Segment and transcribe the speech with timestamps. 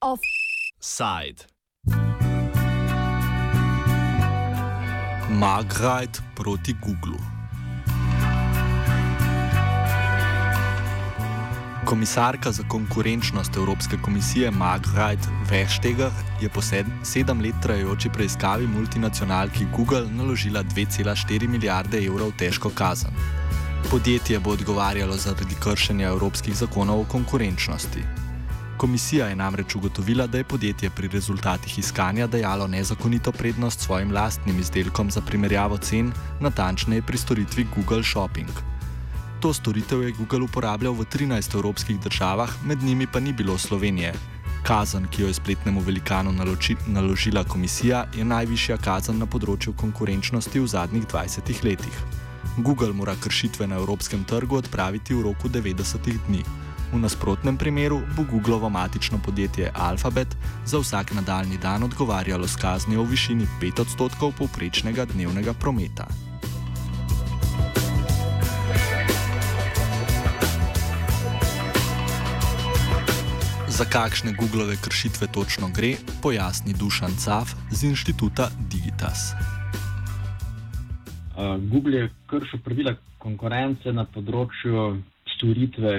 [0.00, 1.44] Offside.
[5.28, 7.37] Magrajt proti Googlu.
[11.88, 15.18] Komisarka za konkurenčnost Evropske komisije Margaret
[15.50, 16.10] Vestager
[16.40, 16.60] je po
[17.02, 23.10] sedem let trajajoči preiskavi multinacionalki Google naložila 2,4 milijarde evrov težko kazen.
[23.90, 28.04] Podjetje bo odgovarjalo zaradi kršenja evropskih zakonov o konkurenčnosti.
[28.76, 34.58] Komisija je namreč ugotovila, da je podjetje pri rezultatih iskanja dajalo nezakonito prednost svojim lastnim
[34.58, 38.77] izdelkom za primerjavo cen, natančneje pri storitvi Google Shopping.
[39.40, 44.12] To storitev je Google uporabljal v 13 evropskih državah, med njimi pa ni bilo Slovenije.
[44.62, 50.58] Kazen, ki jo je spletnemu velikanu naloči, naložila komisija, je najvišja kazen na področju konkurenčnosti
[50.58, 52.02] v zadnjih 20 letih.
[52.58, 56.42] Google mora kršitve na evropskem trgu odpraviti v roku 90 dni.
[56.92, 60.34] V nasprotnem primeru bo Googlovo matično podjetje Alphabet
[60.66, 66.27] za vsak nadaljni dan odgovarjalo s kaznijo v višini 5 odstotkov povprečnega dnevnega prometa.
[73.78, 79.38] Za kakšne Googlove kršitve točno gre, pojasni Dušan Caf z inštituta Digitas.
[81.70, 84.98] Google je kršil pravila konkurence na področju
[85.36, 85.92] storitve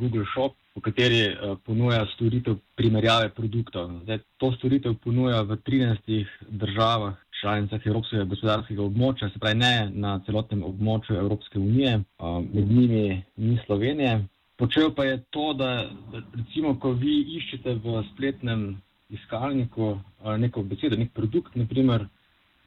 [0.00, 1.36] Google Shop, v kateri
[1.68, 3.90] ponuja storitev primerjave produktov.
[4.06, 10.14] Zdaj, to storitev ponuja v 13 državah, članicah Evropskega gospodarskega območja, se pravi ne na
[10.24, 12.00] celotnem območju Evropske unije,
[12.48, 14.24] med njimi ni Slovenije.
[14.56, 18.68] Počel pa je to, da, da recimo, ko vi iščete v spletnem
[19.12, 19.98] iskalniku
[20.38, 22.06] neko besedo, nek produkt, naprimer,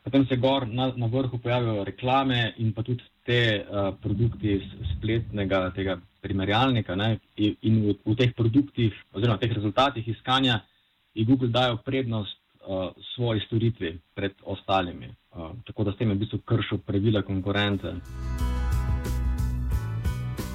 [0.03, 4.67] potem se gor na, na vrhu pojavijo reklame in pa tudi te uh, produkti iz
[4.95, 6.95] spletnega tega primerjalnika.
[6.95, 10.61] Ne, in in v, v teh produktih, oziroma teh rezultatih iskanja,
[11.13, 15.09] je Google dajo prednost uh, svoji storitvi pred ostalimi.
[15.33, 17.97] Uh, tako da s tem je v bistvu kršil pravila konkurence.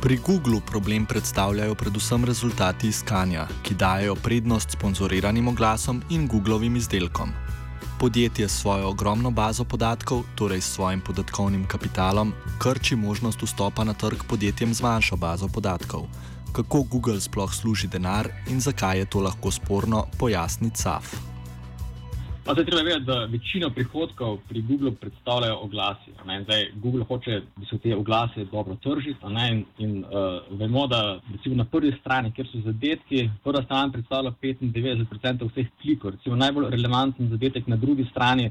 [0.04, 7.32] Pri Googlu problem predstavljajo predvsem rezultati iskanja, ki dajo prednost sponzoriranim oglasom in Googlovim izdelkom.
[8.00, 13.94] Podjetje s svojo ogromno bazo podatkov, torej s svojim podatkovnim kapitalom, krči možnost vstopa na
[13.94, 16.04] trg podjetjem z manjšo bazo podatkov.
[16.52, 21.33] Kako Google sploh služi denar in zakaj je to lahko sporno, pojasni CAF.
[22.44, 26.10] Pa se treba vedeti, da večino prihodkov pri Googlu predstavljajo oglasi.
[26.42, 29.18] Zdaj, Google hoče, da se te oglase dobro tržiti.
[29.50, 34.30] In, in uh, vemo, da recimo, na prvi strani, kjer so zadetki, prva stran predstavlja
[34.42, 36.10] 95% vseh klikov.
[36.10, 38.50] Recimo, najbolj relevanten zadetek na drugi strani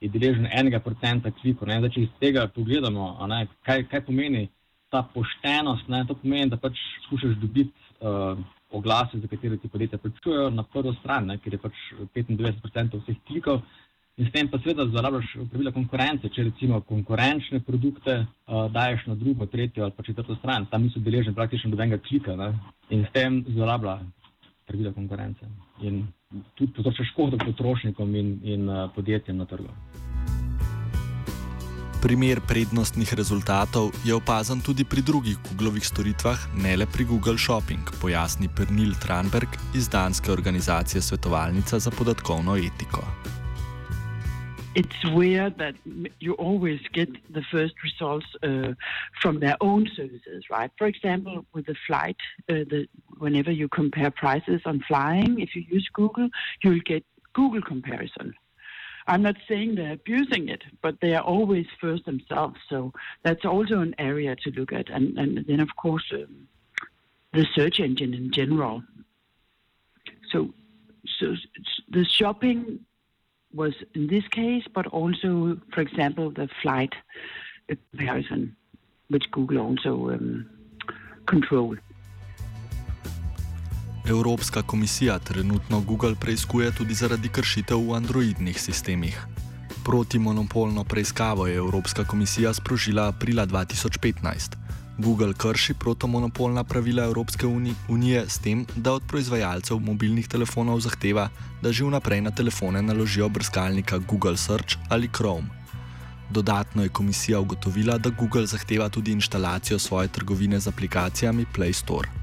[0.00, 1.68] je deležen 1% klikov.
[1.68, 4.48] Zdaj, če iz tega pogledamo, ne, kaj, kaj pomeni
[4.90, 6.78] ta poštenost, ne, to pomeni, da pač
[7.08, 7.74] skušaš dobiti.
[8.00, 8.38] Uh,
[8.72, 11.80] oglase, za katere ti podjetja plačujejo na prvo stran, ne, ker je pač
[12.16, 13.62] 95% vseh klikov.
[14.20, 16.28] In s tem pa seveda zlorabljaš pravila konkurence.
[16.28, 21.00] Če recimo konkurenčne produkte uh, daješ na drugo, tretjo ali pa četrto stran, tam niso
[21.00, 22.52] deležni praktično nobenega klika ne,
[22.90, 23.98] in s tem zlorablja
[24.68, 25.48] pravila konkurence.
[25.80, 26.04] In
[26.54, 29.72] tudi povzroča škodo potrošnikom in, in uh, podjetjem na trgu.
[32.02, 37.78] Primer prednostnih rezultatov je opazen tudi pri drugih Googlovih storitvah, ne le pri Google Shopping,
[38.02, 43.06] pojasni Pernil Tranberg iz danske organizacije Svetovalnica za podatkovno etiko.
[44.74, 45.74] It's weird that
[46.18, 48.74] you always get the first results uh,
[49.22, 50.72] from their own services, right?
[50.78, 52.18] For example, with the flight,
[52.50, 52.88] uh, the,
[53.22, 56.28] whenever you compare prices on flying, if you use Google,
[56.64, 58.34] you'll get Google comparison.
[59.06, 62.56] I'm not saying they're abusing it, but they are always first themselves.
[62.68, 62.92] So
[63.22, 64.90] that's also an area to look at.
[64.90, 66.48] And, and then, of course, um,
[67.32, 68.82] the search engine in general.
[70.30, 70.54] So,
[71.18, 71.36] so
[71.88, 72.80] the shopping
[73.52, 76.94] was in this case, but also, for example, the flight
[77.68, 78.56] comparison,
[79.08, 80.50] which Google also um.
[84.06, 89.26] Evropska komisija trenutno Google preizkuje tudi zaradi kršitev v androidnih sistemih.
[89.84, 94.56] Protimonopolno preiskavo je Evropska komisija sprožila aprila 2015.
[94.98, 97.46] Google krši protomonopolna pravila Evropske
[97.88, 101.28] unije s tem, da od proizvajalcev mobilnih telefonov zahteva,
[101.62, 105.48] da že vnaprej na telefone naložijo brskalnika Google Search ali Chrome.
[106.30, 112.21] Dodatno je komisija ugotovila, da Google zahteva tudi instalacijo svoje trgovine z aplikacijami Play Store.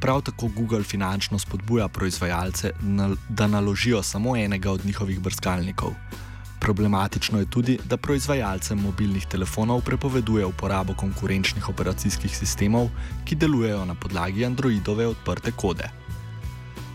[0.00, 2.70] Prav tako Google finančno spodbuja proizvajalce,
[3.28, 5.94] da naložijo samo enega od njihovih brskalnikov.
[6.60, 12.88] Problematično je tudi, da proizvajalcem mobilnih telefonov prepoveduje uporabo konkurenčnih operacijskih sistemov,
[13.24, 15.88] ki delujejo na podlagi Androidove odprte kode.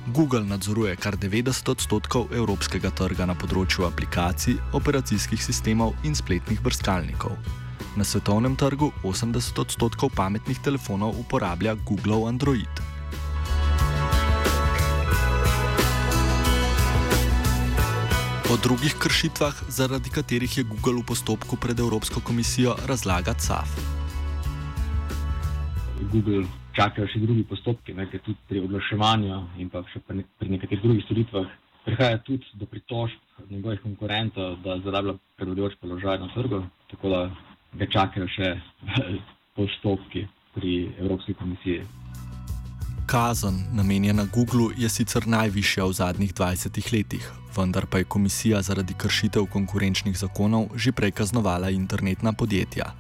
[0.07, 7.37] Google nadzoruje kar 90 odstotkov evropskega trga na področju aplikacij, operacijskih sistemov in spletnih brskalnikov.
[7.95, 12.90] Na svetovnem trgu 80 odstotkov pametnih telefonov uporablja Google Android.
[18.51, 23.69] O drugih kršitvah, zaradi katerih je Google v postopku pred Evropsko komisijo, razlaga CAF.
[26.11, 26.43] Google
[26.75, 31.07] čakajo še drugi postopki, nekaj tudi pri oglaševanju in pa še pri, pri nekaterih drugih
[31.07, 31.47] storitvah.
[31.85, 36.59] Prihaja tudi do pritožb njegovih konkurentov, da zarablja predvodujoč položaj na trgu,
[36.91, 37.21] tako da
[37.79, 38.51] ga čakajo še
[39.55, 40.27] postopki
[40.57, 41.87] pri Evropski komisiji.
[43.11, 47.25] Kazen, namenjena Google, je sicer najvišja v zadnjih 20 letih,
[47.57, 52.95] vendar pa je komisija zaradi kršitev konkurenčnih zakonov že prej kaznovala internetna podjetja.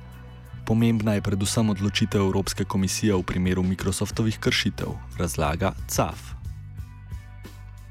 [0.67, 6.35] Pomembna je predvsem odločitev Evropske komisije v primeru Microsoftovih kršitev, razlaga CAF.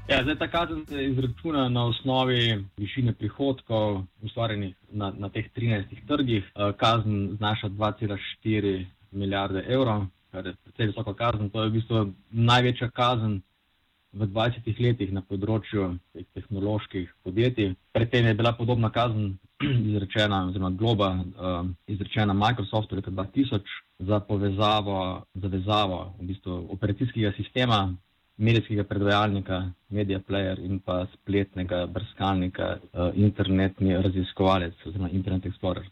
[0.05, 6.05] Ja, zdaj ta kazen se izračuna na osnovi višine prihodkov, ustvarjenih na, na teh 13
[6.07, 6.45] trgih.
[6.45, 11.49] Eh, kazen znaša 2,4 milijarde evrov, kar je precej visoka kazen.
[11.49, 13.41] To je v bistvu največja kazen
[14.11, 15.95] v 20 letih na področju
[16.35, 17.75] tehnoloških podjetij.
[17.95, 19.37] Predtem je bila podobna kazen
[19.91, 23.61] izrečena, oziroma globa uh, izrečena Microsoftu leta 2000
[24.11, 27.85] za povezavo, zavezavo v bistvu operacijskega sistema,
[28.41, 35.87] medijskega predvajalnika, Media Player in pa spletnega brskalnika, uh, internetni raziskovalec oziroma Internet Explorer.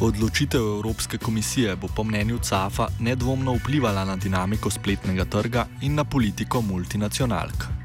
[0.00, 6.04] Odločitev Evropske komisije bo po mnenju CAFA nedvomno vplivala na dinamiko spletnega trga in na
[6.04, 7.76] politiko multinacionalk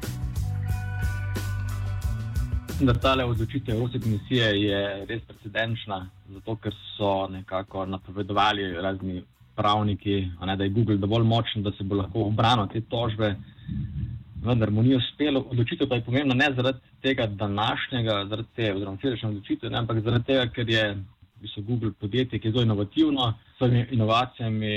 [2.82, 9.22] mislim, da ta odločitev Evropske komisije je res precedenčna, zato ker so nekako napovedovali razni
[9.56, 13.36] pravniki, ne, da je Google dovolj močen, da se bo lahko obranil te tožbe.
[14.42, 15.44] Vendar mu ni uspelo.
[15.50, 20.00] Odločitev pa je pomembna ne zaradi tega današnjega, zaradi te oziroma včerajšnje odločitve, ne, ampak
[20.02, 20.86] zaradi tega, ker je
[21.42, 24.72] bistvo, Google podjetje, ki je zelo inovativno, s svojimi inovacijami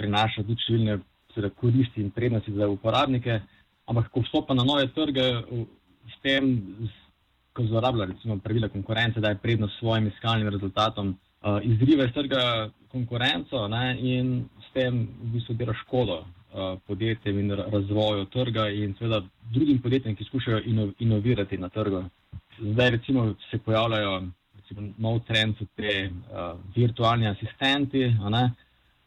[0.00, 0.98] prinaša tudi številne
[1.60, 3.40] koristi in prednosti za uporabnike.
[3.90, 5.26] Ampak ko vstopa na nove trge,
[6.10, 6.50] s tem
[7.52, 12.70] ko zlorablja recimo pravila konkurence, da je prednost svojim iskalnim rezultatom, uh, izriva iz trga
[12.92, 18.94] konkurenco ne, in s tem v bistvu dela škodo uh, podjetjem in razvoju trga in
[18.98, 22.04] seveda drugim podjetjem, ki skušajo ino, inovirati na trgu.
[22.60, 24.22] Zdaj recimo se pojavljajo
[24.70, 28.06] recimo, nov trend, so te uh, virtualni asistenti.
[28.30, 28.50] Ne,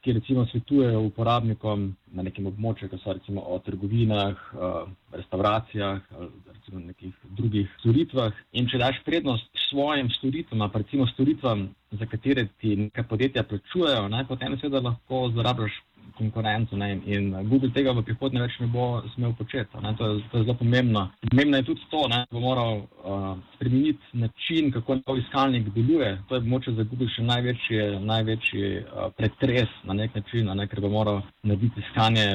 [0.03, 4.81] ki recimo svetujejo uporabnikom na nekem območju, kot so recimo o trgovinah, uh,
[5.15, 8.35] restauracijah ali recimo nekih drugih storitvah.
[8.59, 14.09] In če daš prednost svojim storitvam, pa recimo storitvam, za katere ti neka podjetja plačujejo,
[14.27, 15.79] potem seveda lahko zlorabljaš
[16.17, 16.77] konkurenco.
[16.77, 16.99] Ne?
[17.05, 19.69] In Google tega v prihodnje več ne bo smel početi.
[19.73, 21.07] To, to je zelo pomembno.
[21.29, 26.17] Pomembno je tudi to, da bo moral uh, spremeniti način, kako nov iskalnik deluje.
[26.29, 30.67] To je moče za Google še največji, največji uh, pretres na nek način, ne?
[30.67, 32.27] ker bo moral narediti iskanje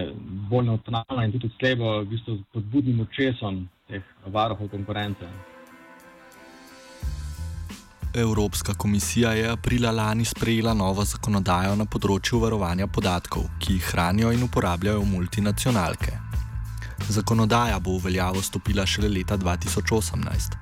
[0.51, 5.29] bolj neutralno in tudi slabo, v bistvu pod budnim očesom teh varohov konkurence.
[8.15, 14.31] Evropska komisija je aprila lani sprejela novo zakonodajo na področju varovanja podatkov, ki jih hranijo
[14.33, 16.15] in uporabljajo multinacionalke.
[17.09, 20.57] Zakonodaja bo v veljavo stopila šele leta 2018.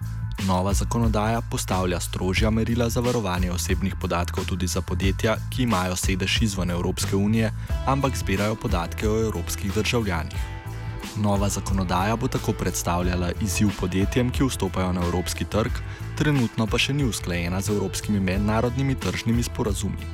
[0.47, 6.41] Nova zakonodaja postavlja strožja merila za varovanje osebnih podatkov tudi za podjetja, ki imajo sedež
[6.43, 7.53] izven Evropske unije,
[7.87, 10.57] ampak zbirajo podatke o evropskih državljanih.
[11.17, 15.73] Nova zakonodaja bo tako predstavljala izziv podjetjem, ki vstopajo na evropski trg,
[16.17, 20.09] trenutno pa še ni usklajena z evropskimi mednarodnimi tržnimi sporazumi.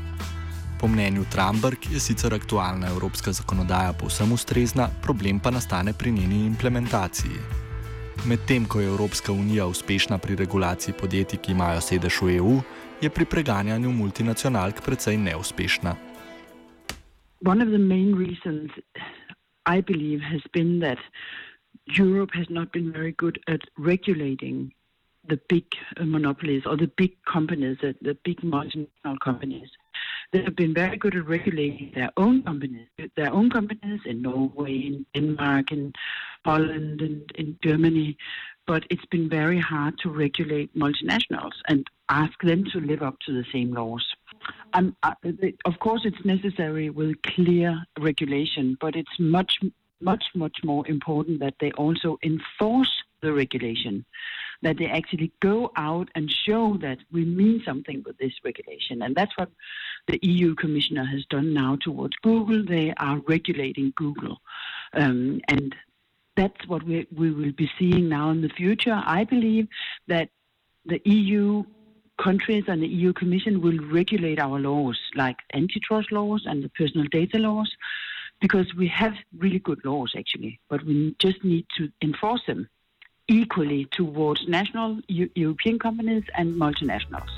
[0.80, 6.42] Po mnenju Trumberg je sicer aktualna evropska zakonodaja povsem ustrezna, problem pa nastane pri njeni
[6.46, 7.38] implementaciji.
[8.26, 12.60] Medtem ko je Evropska unija uspešna pri regulaciji podjetij, ki imajo sedež v EU,
[13.02, 15.96] je pri preganjanju multinacionalk precej neuspešna.
[17.46, 18.70] One of the main reasons
[19.66, 20.98] I believe, has been that
[21.86, 24.72] Europe has not been very good at regulating
[25.28, 25.64] the big
[26.00, 29.68] monopolies or the big companies, the, the big multinational companies.
[30.32, 34.72] They have been very good at regulating their own companies, their own companies in Norway,
[34.72, 35.92] in Denmark, in
[36.44, 38.16] Holland, and in Germany.
[38.66, 43.32] But it's been very hard to regulate multinationals and ask them to live up to
[43.32, 44.06] the same laws.
[44.72, 44.96] Um,
[45.64, 49.58] of course, it's necessary with clear regulation, but it's much,
[50.00, 54.04] much, much more important that they also enforce the regulation.
[54.62, 59.02] That they actually go out and show that we mean something with this regulation.
[59.02, 59.50] And that's what
[60.06, 62.64] the EU Commissioner has done now towards Google.
[62.64, 64.40] They are regulating Google.
[64.94, 65.74] Um, and
[66.36, 69.02] that's what we, we will be seeing now in the future.
[69.04, 69.68] I believe
[70.06, 70.30] that
[70.86, 71.64] the EU
[72.22, 77.06] countries and the EU Commission will regulate our laws, like antitrust laws and the personal
[77.10, 77.70] data laws,
[78.40, 82.68] because we have really good laws actually, but we just need to enforce them
[83.28, 84.98] equally towards national
[85.34, 87.30] European companies and multinationals.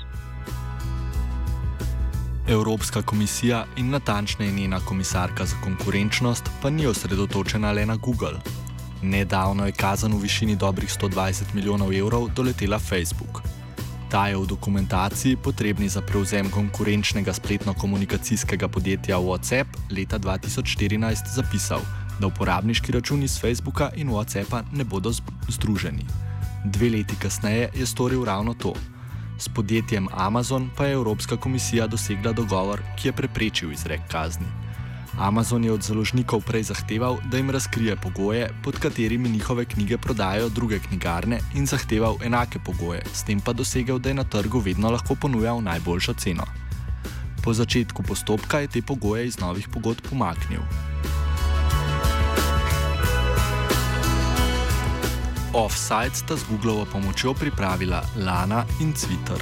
[2.47, 8.39] Evropska komisija in natančneje njena komisarka za konkurenčnost pa ni osredotočena le na Google.
[9.01, 13.41] Nedavno je kazen v višini dobrih 120 milijonov evrov doletela Facebook.
[14.09, 21.81] Ta je v dokumentaciji, potrebni za prevzem konkurenčnega spletno-komunikacijskega podjetja WhatsApp, leta 2014 zapisal,
[22.19, 25.11] da uporabniški računi z Facebooka in WhatsAppa ne bodo
[25.49, 26.05] združeni.
[26.65, 28.73] Dve leti kasneje je storil ravno to.
[29.37, 34.47] S podjetjem Amazon pa je Evropska komisija dosegla dogovor, ki je preprečil izrek kazni.
[35.17, 40.49] Amazon je od založnikov prej zahteval, da jim razkrije pogoje, pod katerimi njihove knjige prodajajo
[40.49, 44.91] druge knjigarne, in zahteval enake pogoje, s tem pa dosegel, da je na trgu vedno
[44.91, 46.43] lahko ponujal najboljšo ceno.
[47.43, 50.61] Po začetku postopka je te pogoje iz novih pogodb pomaknil.
[55.55, 59.39] Offside sta z Googlovo pomočjo pripravila Lana in Twitter.